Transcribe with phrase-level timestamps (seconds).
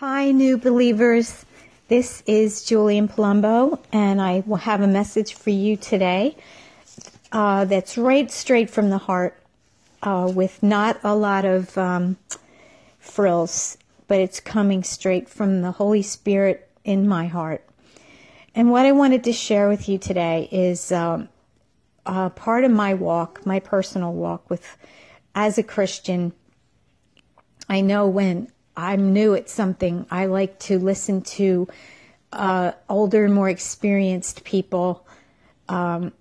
[0.00, 1.44] Hi, new believers.
[1.88, 6.38] This is Julian Palumbo, and I will have a message for you today
[7.32, 9.38] uh, that's right straight from the heart
[10.02, 12.16] uh, with not a lot of um,
[12.98, 13.76] frills,
[14.08, 17.62] but it's coming straight from the Holy Spirit in my heart.
[18.54, 21.28] And what I wanted to share with you today is um,
[22.06, 24.78] uh, part of my walk, my personal walk with
[25.34, 26.32] as a Christian.
[27.68, 28.50] I know when
[28.80, 31.68] I'm new at something, I like to listen to
[32.32, 35.06] uh, older, and more experienced people,
[35.68, 36.12] um,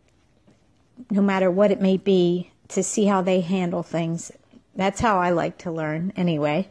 [1.09, 4.31] no matter what it may be, to see how they handle things.
[4.75, 6.67] That's how I like to learn, anyway.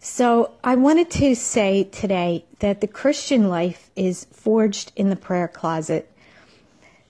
[0.00, 5.48] So, I wanted to say today that the Christian life is forged in the prayer
[5.48, 6.10] closet.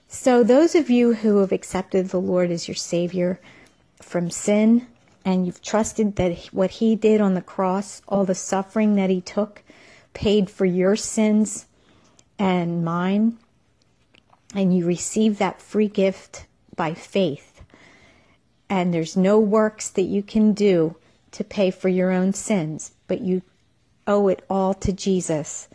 [0.07, 3.39] So, those of you who have accepted the Lord as your Savior
[4.01, 4.87] from sin,
[5.23, 9.21] and you've trusted that what He did on the cross, all the suffering that He
[9.21, 9.63] took,
[10.13, 11.65] paid for your sins
[12.37, 13.37] and mine,
[14.55, 17.61] and you receive that free gift by faith.
[18.69, 20.95] And there's no works that you can do
[21.31, 23.41] to pay for your own sins, but you
[24.07, 25.69] owe it all to Jesus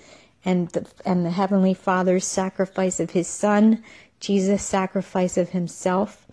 [0.44, 3.82] and the, and the Heavenly Father's sacrifice of His Son,
[4.20, 6.26] Jesus' sacrifice of Himself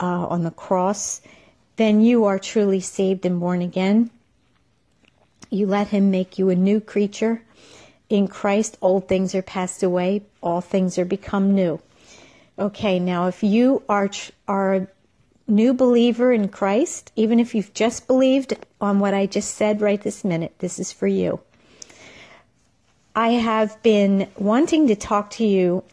[0.00, 1.20] uh, on the cross
[1.80, 4.10] then you are truly saved and born again.
[5.48, 7.42] You let Him make you a new creature.
[8.08, 11.80] In Christ, old things are passed away, all things are become new.
[12.58, 14.10] Okay, now if you are,
[14.46, 14.88] are a
[15.46, 20.02] new believer in Christ, even if you've just believed on what I just said right
[20.02, 21.40] this minute, this is for you.
[23.14, 25.84] I have been wanting to talk to you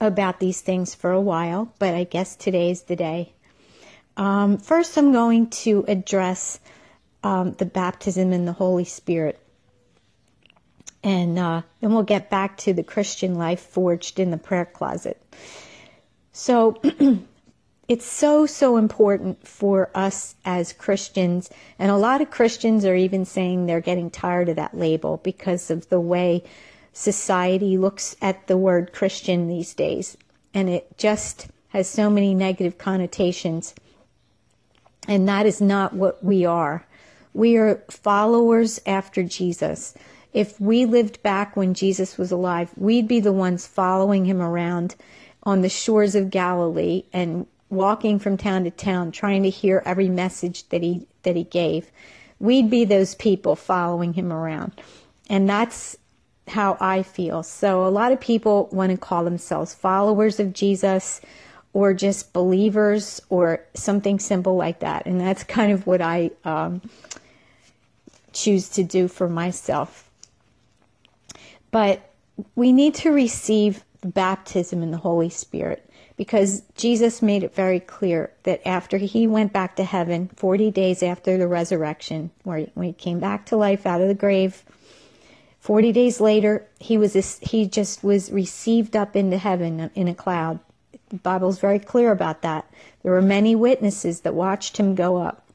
[0.00, 3.32] about these things for a while, but I guess today's the day.
[4.20, 6.60] Um, first, I'm going to address
[7.22, 9.40] um, the baptism in the Holy Spirit.
[11.02, 15.18] And uh, then we'll get back to the Christian life forged in the prayer closet.
[16.32, 16.78] So,
[17.88, 21.48] it's so, so important for us as Christians.
[21.78, 25.70] And a lot of Christians are even saying they're getting tired of that label because
[25.70, 26.44] of the way
[26.92, 30.18] society looks at the word Christian these days.
[30.52, 33.74] And it just has so many negative connotations.
[35.08, 36.86] And that is not what we are.
[37.32, 39.94] We are followers after Jesus.
[40.32, 44.94] If we lived back when Jesus was alive, we'd be the ones following him around
[45.42, 50.08] on the shores of Galilee and walking from town to town trying to hear every
[50.08, 51.90] message that he that he gave.
[52.38, 54.80] We'd be those people following him around.
[55.28, 55.96] And that's
[56.48, 57.42] how I feel.
[57.42, 61.20] So a lot of people want to call themselves followers of Jesus
[61.72, 65.06] or just believers or something simple like that.
[65.06, 66.82] And that's kind of what I um,
[68.32, 70.08] choose to do for myself.
[71.70, 72.10] But
[72.56, 78.32] we need to receive baptism in the Holy Spirit because Jesus made it very clear
[78.42, 82.92] that after he went back to heaven, 40 days after the resurrection, where when he
[82.92, 84.64] came back to life out of the grave,
[85.60, 90.58] 40 days later, he was he just was received up into heaven in a cloud
[91.10, 92.72] the Bible's very clear about that.
[93.02, 95.46] There were many witnesses that watched him go up.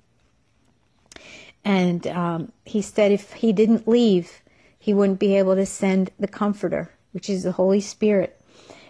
[1.64, 4.42] And um, he said if he didn't leave,
[4.78, 8.40] he wouldn't be able to send the Comforter, which is the Holy Spirit.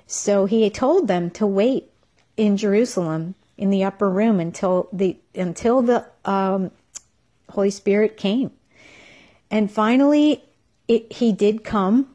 [0.08, 1.90] So he told them to wait
[2.36, 6.72] in Jerusalem in the upper room until the until the um,
[7.50, 8.52] Holy Spirit came.
[9.50, 10.44] And finally,
[10.88, 12.15] it, he did come,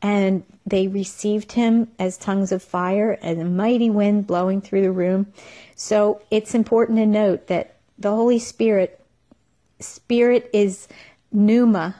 [0.00, 4.92] and they received him as tongues of fire and a mighty wind blowing through the
[4.92, 5.32] room.
[5.74, 9.04] So it's important to note that the Holy Spirit,
[9.80, 10.88] Spirit is
[11.32, 11.96] pneuma,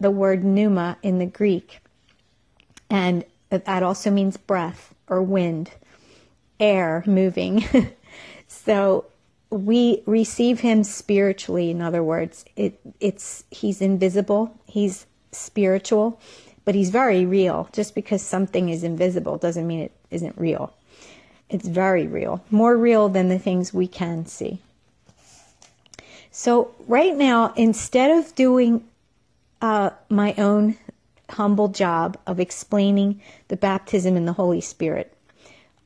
[0.00, 1.80] the word pneuma in the Greek.
[2.90, 5.70] And that also means breath or wind,
[6.58, 7.64] air moving.
[8.48, 9.06] so
[9.50, 12.44] we receive him spiritually, in other words.
[12.56, 16.20] It, it's, he's invisible, he's spiritual
[16.68, 17.66] but he's very real.
[17.72, 20.74] Just because something is invisible doesn't mean it isn't real.
[21.48, 24.60] It's very real, more real than the things we can see.
[26.30, 28.84] So, right now, instead of doing
[29.62, 30.76] uh, my own
[31.30, 35.16] humble job of explaining the baptism in the Holy Spirit,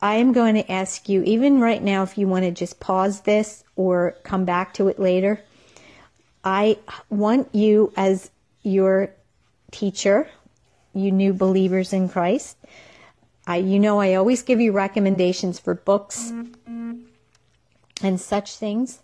[0.01, 3.21] I am going to ask you, even right now, if you want to just pause
[3.21, 5.39] this or come back to it later,
[6.43, 6.77] I
[7.09, 8.31] want you as
[8.63, 9.11] your
[9.71, 10.27] teacher
[10.93, 12.57] you new believers in Christ.
[13.45, 16.31] I, you know, I always give you recommendations for books
[18.01, 18.99] and such things.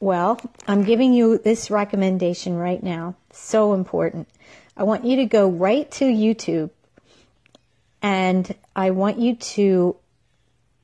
[0.00, 3.16] Well, I'm giving you this recommendation right now.
[3.32, 4.28] So important.
[4.76, 6.70] I want you to go right to YouTube
[8.00, 9.96] and I want you to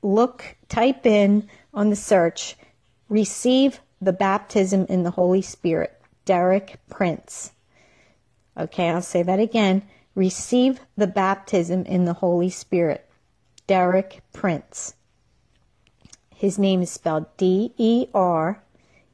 [0.02, 2.56] look, type in on the search,
[3.08, 7.52] receive the baptism in the Holy Spirit, Derek Prince.
[8.56, 9.82] Okay, I'll say that again.
[10.14, 13.08] Receive the baptism in the Holy Spirit,
[13.66, 14.94] Derek Prince.
[16.34, 18.62] His name is spelled D E R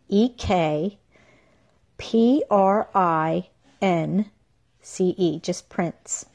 [0.09, 0.99] E K
[1.97, 3.49] P R I
[3.81, 4.31] N
[4.83, 6.27] C E, just Prince.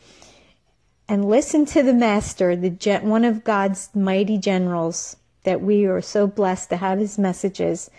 [1.08, 6.26] And listen to the Master, the one of God's mighty generals that we are so
[6.26, 7.92] blessed to have his messages.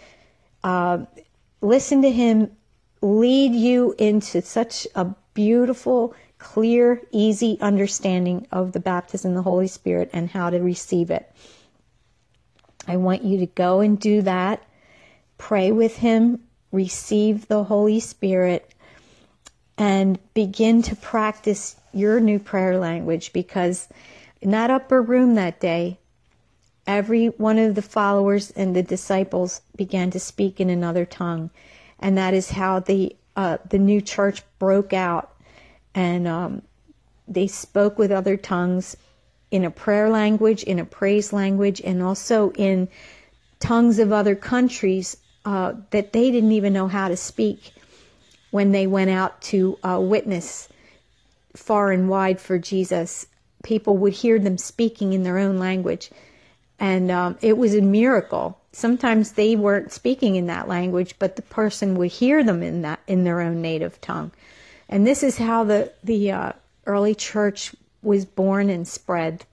[0.65, 1.05] Uh,
[1.61, 2.51] listen to him
[3.01, 9.69] lead you into such a beautiful, clear, easy understanding of the baptism of the Holy
[9.69, 11.31] Spirit and how to receive it.
[12.87, 14.63] I want you to go and do that
[15.39, 16.43] pray with Him,
[16.73, 18.75] receive the Holy Spirit,
[19.79, 23.89] and begin to practice your new prayer language because
[24.41, 25.99] in that upper room that day,
[26.87, 31.51] every one of the followers and the disciples began to speak in another tongue.
[31.99, 35.35] And that is how the, uh, the new church broke out.
[35.97, 36.63] And um,
[37.27, 38.97] they spoke with other tongues
[39.51, 42.89] in a prayer language, in a praise language, and also in
[43.59, 47.73] tongues of other countries uh, that they didn't even know how to speak
[48.51, 50.69] when they went out to uh, witness
[51.55, 53.27] far and wide for Jesus.
[53.63, 56.11] People would hear them speaking in their own language,
[56.79, 58.61] and um, it was a miracle.
[58.73, 63.01] Sometimes they weren't speaking in that language, but the person would hear them in that
[63.07, 64.31] in their own native tongue.
[64.89, 66.53] And this is how the the uh,
[66.87, 69.45] early church was born and spread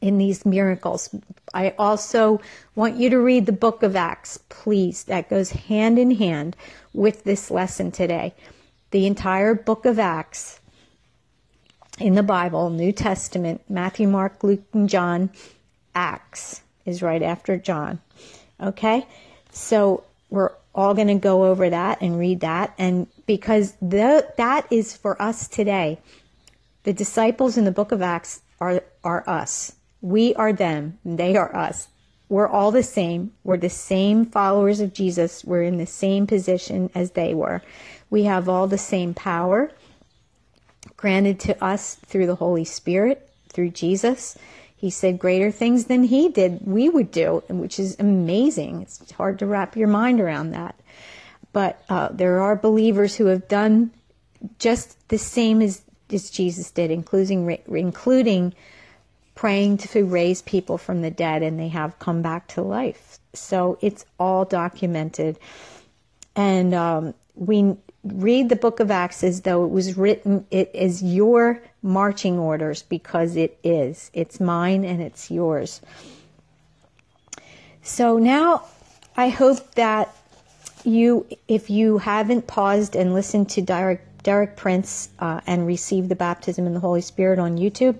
[0.00, 1.14] in these miracles.
[1.52, 2.40] I also
[2.74, 5.04] want you to read the book of Acts, please.
[5.04, 6.56] That goes hand in hand
[6.92, 8.34] with this lesson today.
[8.90, 10.60] The entire book of Acts
[11.98, 15.30] in the Bible, New Testament, Matthew, Mark, Luke, and John,
[15.94, 18.00] Acts is right after John.
[18.60, 19.06] Okay?
[19.50, 22.74] So we're all going to go over that and read that.
[22.78, 25.98] And because the, that is for us today.
[26.84, 29.72] The disciples in the book of Acts are, are us.
[30.00, 31.88] We are them, they are us.
[32.28, 33.32] We're all the same.
[33.44, 35.44] We're the same followers of Jesus.
[35.44, 37.62] We're in the same position as they were.
[38.10, 39.70] We have all the same power
[40.96, 44.36] granted to us through the Holy Spirit, through Jesus.
[44.76, 48.82] He said greater things than he did, we would do, which is amazing.
[48.82, 50.75] It's hard to wrap your mind around that.
[51.56, 53.90] But uh, there are believers who have done
[54.58, 55.80] just the same as,
[56.12, 58.52] as Jesus did, including, including
[59.34, 63.18] praying to raise people from the dead and they have come back to life.
[63.32, 65.38] So it's all documented.
[66.34, 67.74] And um, we
[68.04, 72.82] read the book of Acts as though it was written, it is your marching orders
[72.82, 74.10] because it is.
[74.12, 75.80] It's mine and it's yours.
[77.80, 78.66] So now
[79.16, 80.14] I hope that
[80.86, 86.16] you, if you haven't paused and listened to Derek, Derek Prince uh, and received the
[86.16, 87.96] baptism in the Holy Spirit on YouTube,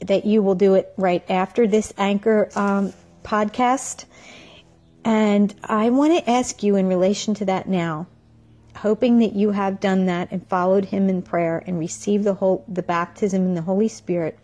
[0.00, 2.92] that you will do it right after this anchor um,
[3.22, 4.04] podcast.
[5.04, 8.06] And I want to ask you in relation to that now,
[8.76, 12.64] hoping that you have done that and followed him in prayer and received the whole
[12.68, 14.38] the baptism in the Holy Spirit.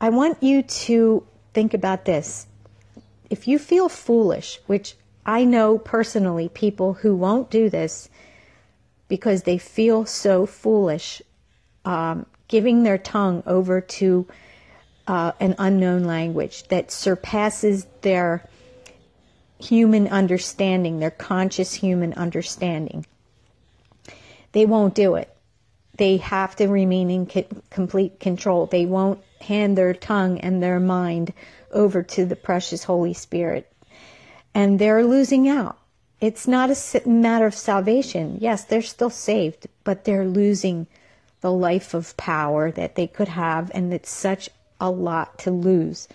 [0.00, 2.46] I want you to think about this.
[3.28, 4.94] If you feel foolish, which
[5.26, 8.08] I know personally people who won't do this
[9.08, 11.20] because they feel so foolish,
[11.84, 14.28] um, giving their tongue over to
[15.08, 18.48] uh, an unknown language that surpasses their
[19.58, 23.04] human understanding, their conscious human understanding.
[24.52, 25.34] They won't do it.
[25.96, 27.26] They have to remain in
[27.70, 28.66] complete control.
[28.66, 31.32] They won't hand their tongue and their mind
[31.72, 33.72] over to the precious Holy Spirit.
[34.56, 35.76] And they're losing out.
[36.18, 38.38] It's not a matter of salvation.
[38.40, 40.86] Yes, they're still saved, but they're losing
[41.42, 44.48] the life of power that they could have, and it's such
[44.80, 46.08] a lot to lose.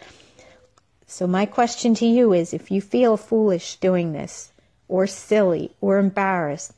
[1.06, 4.52] So, my question to you is if you feel foolish doing this,
[4.88, 6.74] or silly, or embarrassed,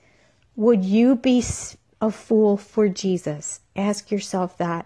[0.58, 1.41] would you be
[2.01, 3.62] a fool for Jesus?
[3.74, 4.86] Ask yourself that.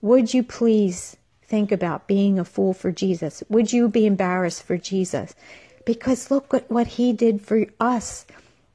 [0.00, 3.42] Would you please think about being a fool for Jesus?
[3.48, 5.34] Would you be embarrassed for Jesus?
[5.84, 8.26] Because look at what he did for us.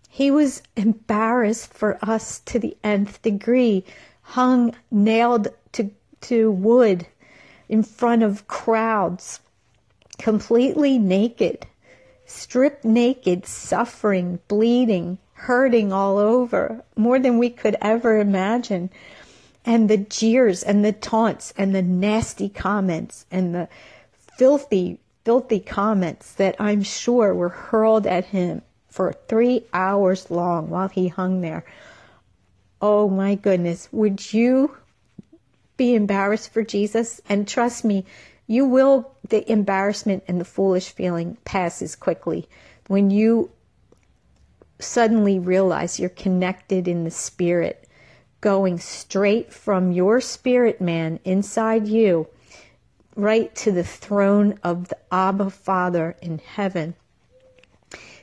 [0.10, 3.86] He was embarrassed for us to the nth degree,
[4.22, 7.08] hung, nailed to, to wood
[7.70, 9.40] in front of crowds,
[10.18, 11.68] completely naked,
[12.26, 18.90] stripped naked, suffering, bleeding, hurting all over, more than we could ever imagine.
[19.66, 23.70] And the jeers and the taunts and the nasty comments and the
[24.38, 30.88] filthy, filthy comments that I'm sure were hurled at him for three hours long while
[30.88, 31.64] he hung there.
[32.82, 33.90] Oh my goodness.
[33.92, 34.78] Would you
[35.78, 37.22] be embarrassed for Jesus?
[37.30, 38.06] And trust me,
[38.48, 42.48] you will, the embarrassment and the foolish feeling passes quickly
[42.88, 43.52] when you
[44.80, 47.88] suddenly realize you're connected in the spirit,
[48.42, 52.28] going straight from your spirit man inside you
[53.16, 56.96] right to the throne of the Abba Father in heaven.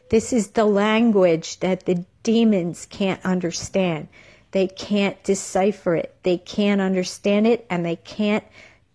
[0.08, 4.08] This is the language that the demons can't understand.
[4.52, 6.14] They can't decipher it.
[6.22, 8.44] They can't understand it and they can't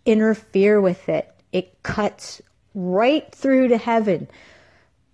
[0.05, 1.29] interfere with it.
[1.51, 2.41] It cuts
[2.73, 4.27] right through to heaven.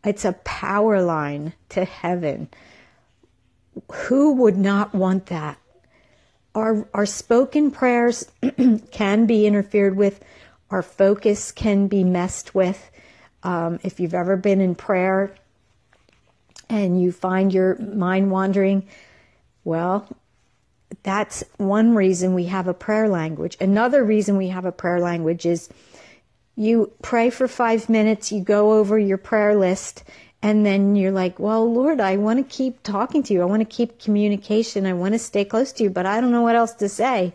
[0.04, 2.50] It's a power line to heaven.
[3.92, 5.58] Who would not want that?
[6.56, 8.32] Our, our spoken prayers
[8.92, 10.24] can be interfered with.
[10.70, 12.92] Our focus can be messed with.
[13.44, 15.34] Um, if you've ever been in prayer
[16.70, 18.88] and you find your mind wandering,
[19.64, 20.08] well,
[21.04, 23.58] that's one reason we have a prayer language.
[23.60, 25.70] Another reason we have a prayer language is
[26.56, 30.04] you pray for five minutes, you go over your prayer list,
[30.42, 33.42] and then you're like, well, Lord, I want to keep talking to you.
[33.42, 34.86] I want to keep communication.
[34.86, 37.34] I want to stay close to you, but I don't know what else to say.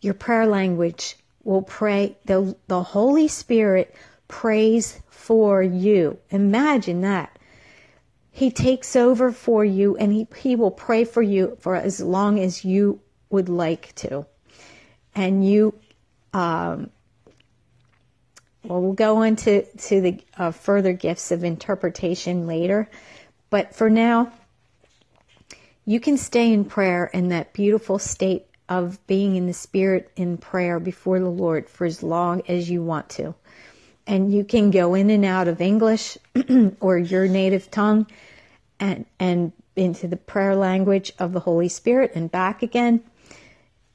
[0.00, 3.94] Your prayer language will pray, the, the Holy Spirit
[4.28, 6.18] prays for you.
[6.30, 7.38] Imagine that.
[8.30, 12.38] He takes over for you and he, he will pray for you for as long
[12.38, 13.00] as you
[13.30, 14.26] would like to.
[15.14, 15.74] And you,
[16.32, 16.90] um,
[18.62, 22.88] well, we'll go into to the uh, further gifts of interpretation later.
[23.50, 24.32] But for now,
[25.84, 30.36] you can stay in prayer in that beautiful state of being in the spirit in
[30.36, 33.34] prayer before the Lord for as long as you want to.
[34.06, 36.18] And you can go in and out of English
[36.80, 38.06] or your native tongue
[38.80, 43.02] and, and into the prayer language of the Holy Spirit and back again.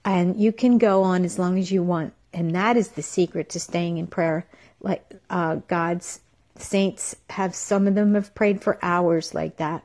[0.05, 2.13] And you can go on as long as you want.
[2.33, 4.45] And that is the secret to staying in prayer.
[4.81, 6.19] Like uh, God's
[6.57, 9.83] saints have, some of them have prayed for hours like that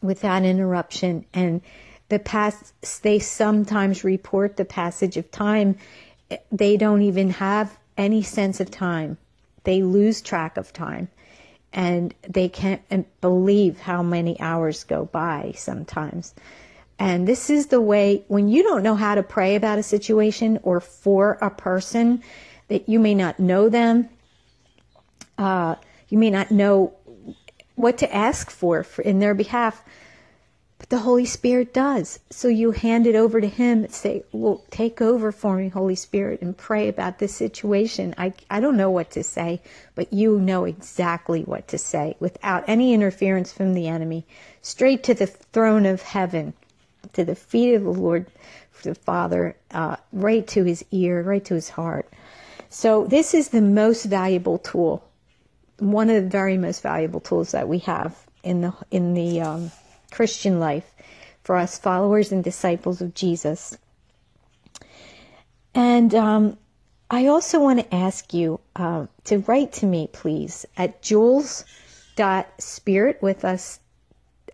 [0.00, 1.24] without interruption.
[1.32, 1.60] And
[2.12, 5.78] the past, they sometimes report the passage of time.
[6.50, 9.16] They don't even have any sense of time.
[9.64, 11.08] They lose track of time
[11.72, 12.82] and they can't
[13.22, 16.34] believe how many hours go by sometimes.
[16.98, 20.60] And this is the way when you don't know how to pray about a situation
[20.62, 22.22] or for a person
[22.68, 24.10] that you may not know them,
[25.38, 25.76] uh,
[26.10, 26.92] you may not know
[27.74, 29.82] what to ask for, for in their behalf.
[30.82, 32.18] But the Holy Spirit does.
[32.30, 35.94] So you hand it over to Him and say, Well, take over for me, Holy
[35.94, 38.16] Spirit, and pray about this situation.
[38.18, 39.62] I, I don't know what to say,
[39.94, 44.26] but you know exactly what to say without any interference from the enemy.
[44.60, 46.52] Straight to the throne of heaven,
[47.12, 48.26] to the feet of the Lord,
[48.82, 52.12] the Father, uh, right to His ear, right to His heart.
[52.70, 55.08] So this is the most valuable tool,
[55.78, 59.70] one of the very most valuable tools that we have in the in the um,
[60.12, 60.92] Christian life
[61.42, 63.76] for us followers and disciples of Jesus.
[65.74, 66.58] And um,
[67.10, 71.62] I also want to ask you uh, to write to me, please, at jules.spirit
[73.22, 73.80] with us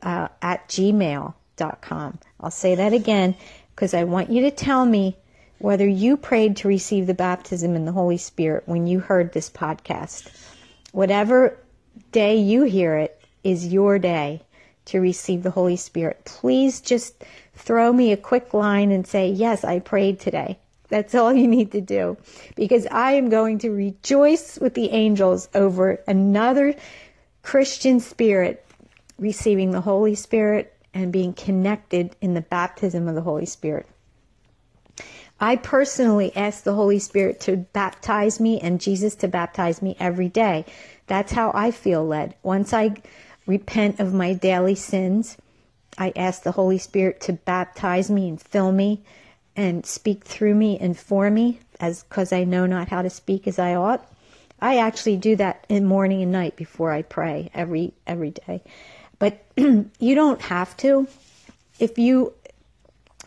[0.03, 2.19] uh, at gmail.com.
[2.41, 3.37] I'll say that again
[3.75, 5.17] because I want you to tell me
[5.59, 9.51] whether you prayed to receive the baptism in the Holy Spirit when you heard this
[9.51, 10.31] podcast.
[10.93, 11.59] Whatever
[12.13, 14.43] day you hear it is your day
[14.89, 19.65] to receive the Holy Spirit, please just throw me a quick line and say, Yes,
[19.65, 20.59] I prayed today.
[20.89, 22.17] That's all you need to do
[22.57, 26.75] because I am going to rejoice with the angels over another
[27.43, 28.65] Christian spirit
[29.19, 33.87] receiving the Holy Spirit and being connected in the baptism of the Holy Spirit.
[35.41, 40.29] I personally ask the Holy Spirit to baptize me and Jesus to baptize me every
[40.29, 40.65] day.
[41.07, 42.35] That's how I feel led.
[42.43, 42.95] Once I
[43.49, 45.39] repent of my daily sins.
[45.97, 49.03] I ask the Holy Spirit to baptize me and fill me
[49.57, 53.49] and speak through me and for me as because I know not how to speak
[53.49, 54.07] as I ought.
[54.61, 58.63] I actually do that in morning and night before I pray every every day.
[59.19, 61.09] But you don't have to.
[61.81, 62.35] If you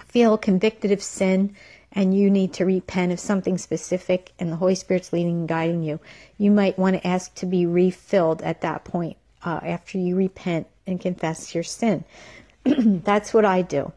[0.05, 1.55] feel convicted of sin
[1.91, 5.83] and you need to repent of something specific and the Holy Spirit's leading and guiding
[5.83, 5.99] you,
[6.37, 10.67] you might want to ask to be refilled at that point uh, after you repent
[10.87, 12.03] and confess your sin.
[12.63, 13.91] That's what I do.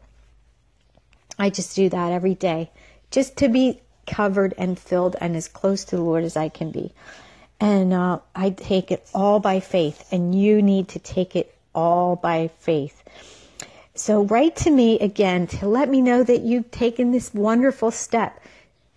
[1.37, 2.71] I just do that every day
[3.11, 6.71] just to be covered and filled and as close to the Lord as I can
[6.71, 6.93] be.
[7.59, 12.15] And uh, I take it all by faith, and you need to take it all
[12.15, 13.03] by faith.
[13.93, 18.41] So write to me again to let me know that you've taken this wonderful step.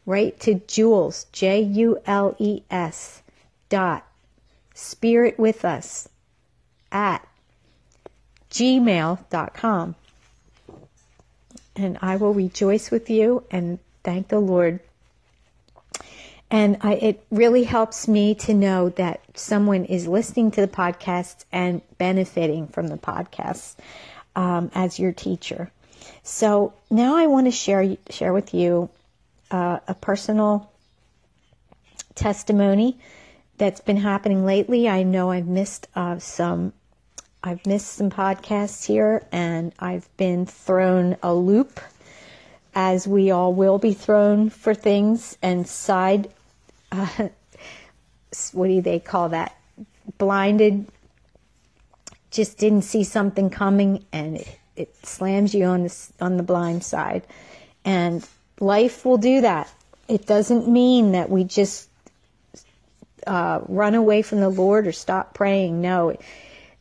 [0.07, 3.23] Write to Jules, J U L E S,
[3.69, 4.05] dot,
[4.75, 6.09] spirit with us,
[6.91, 7.27] at
[8.51, 9.95] gmail.com.
[11.77, 14.81] And I will rejoice with you and thank the Lord.
[16.51, 21.45] And I, it really helps me to know that someone is listening to the podcast
[21.53, 23.77] and benefiting from the podcast
[24.35, 25.71] um, as your teacher.
[26.23, 28.89] So now I want to share share with you
[29.51, 30.71] uh, a personal
[32.15, 32.99] testimony
[33.59, 34.89] that's been happening lately.
[34.89, 36.73] I know I've missed uh, some
[37.43, 41.81] I've missed some podcasts here, and I've been thrown a loop,
[42.75, 46.31] as we all will be thrown for things and side.
[46.91, 47.07] Uh,
[48.53, 49.57] what do they call that?
[50.19, 50.87] Blinded
[52.31, 56.85] just didn't see something coming and it, it slams you on the, on the blind
[56.85, 57.23] side.
[57.85, 58.27] And
[58.61, 59.73] life will do that.
[60.09, 61.88] It doesn't mean that we just
[63.29, 65.81] uh, run away from the Lord or stop praying.
[65.81, 66.17] No,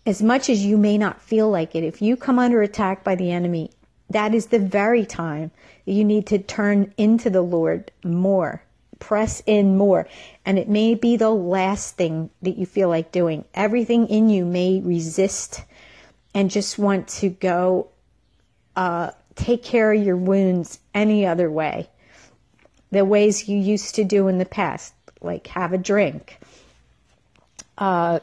[0.06, 3.16] as much as you may not feel like it, if you come under attack by
[3.16, 3.72] the enemy,
[4.10, 5.52] that is the very time
[5.86, 8.64] that you need to turn into the Lord more
[9.00, 10.08] press in more.
[10.46, 13.46] And it may be the last thing that you feel like doing.
[13.54, 15.64] Everything in you may resist
[16.34, 17.90] and just want to go
[18.76, 21.90] uh, take care of your wounds any other way.
[22.92, 26.40] The ways you used to do in the past, like have a drink,
[27.78, 28.20] uh,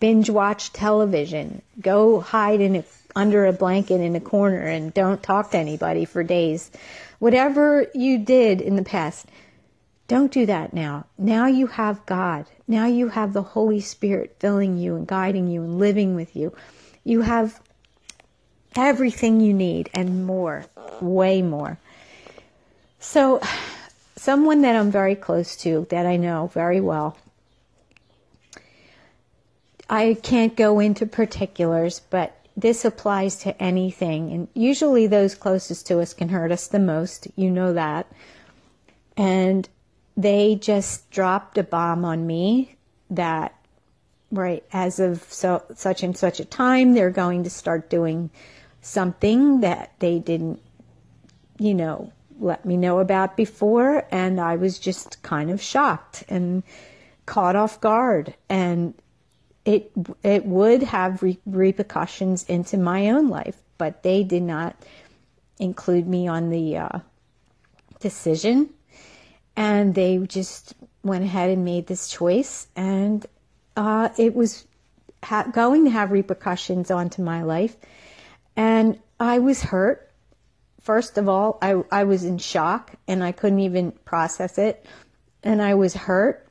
[0.00, 2.84] binge watch television, go hide in a,
[3.16, 6.70] under a blanket in a corner and don't talk to anybody for days.
[7.18, 9.26] Whatever you did in the past,
[10.06, 11.06] don't do that now.
[11.16, 12.46] Now you have God.
[12.68, 16.54] Now you have the Holy Spirit filling you and guiding you and living with you.
[17.04, 17.58] You have
[18.76, 20.66] everything you need and more,
[21.00, 21.78] way more.
[22.98, 23.40] So,
[24.24, 27.18] someone that I'm very close to, that I know very well,
[29.90, 34.32] I can't go into particulars, but this applies to anything.
[34.32, 37.28] And usually those closest to us can hurt us the most.
[37.36, 38.06] You know that.
[39.14, 39.68] And
[40.16, 42.76] they just dropped a bomb on me
[43.10, 43.54] that
[44.32, 48.30] right as of so such and such a time they're going to start doing
[48.80, 50.60] something that they didn't
[51.58, 52.10] you know
[52.44, 56.62] let me know about before and I was just kind of shocked and
[57.26, 58.94] caught off guard and
[59.64, 59.90] it
[60.22, 64.76] it would have re- repercussions into my own life but they did not
[65.58, 66.98] include me on the uh,
[68.00, 68.68] decision
[69.56, 73.24] and they just went ahead and made this choice, and
[73.76, 74.66] uh, it was
[75.22, 77.76] ha- going to have repercussions onto my life.
[78.56, 80.10] And I was hurt.
[80.84, 84.84] First of all, I, I was in shock and I couldn't even process it.
[85.42, 86.46] And I was hurt.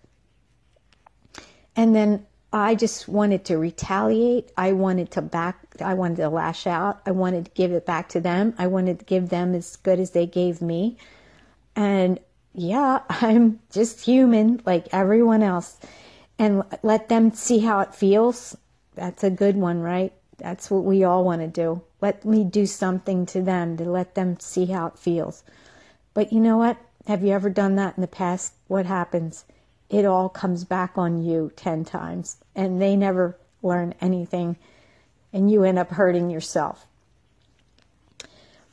[1.76, 4.52] And then I just wanted to retaliate.
[4.58, 7.02] I wanted to back, I wanted to lash out.
[7.06, 8.56] I wanted to give it back to them.
[8.58, 10.98] I wanted to give them as good as they gave me.
[11.76, 12.20] And
[12.56, 15.80] yeah, I'm just human like everyone else.
[16.40, 18.58] And let them see how it feels.
[18.96, 20.12] That's a good one, right?
[20.40, 21.84] That's what we all want to do.
[22.04, 25.42] Let me do something to them to let them see how it feels.
[26.14, 26.76] But you know what?
[27.08, 28.56] Have you ever done that in the past?
[28.68, 29.46] What happens?
[29.90, 34.58] It all comes back on you 10 times, and they never learn anything,
[35.32, 36.88] and you end up hurting yourself.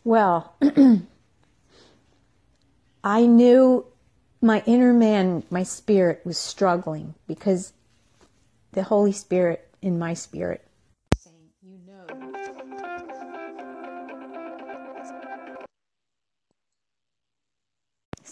[0.02, 0.56] Well,
[3.04, 3.86] I knew
[4.42, 7.74] my inner man, my spirit was struggling because
[8.72, 10.66] the Holy Spirit in my spirit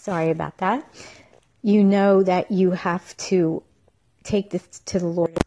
[0.09, 0.91] Sorry about that.
[1.61, 3.61] You know that you have to
[4.23, 5.37] take this to the Lord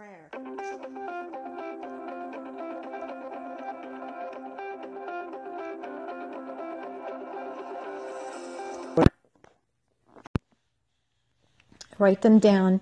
[11.98, 12.80] Write them down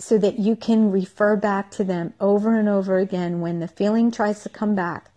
[0.00, 4.10] so that you can refer back to them over and over again when the feeling
[4.10, 5.12] tries to come back.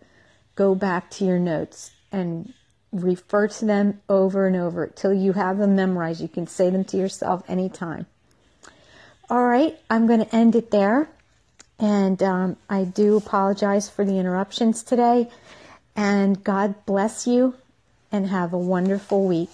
[0.54, 2.54] Go back to your notes and
[2.92, 6.20] refer to them over and over till you have them memorized.
[6.20, 8.06] You can say them to yourself anytime.
[9.30, 11.08] All right, I'm going to end it there.
[11.78, 15.30] And um, I do apologize for the interruptions today.
[15.96, 17.54] And God bless you
[18.12, 19.50] and have a wonderful week.